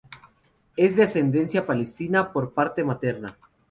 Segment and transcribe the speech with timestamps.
[0.77, 3.37] Es de ascendencia palestina por parte materna.